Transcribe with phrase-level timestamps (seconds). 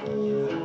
[0.00, 0.61] Música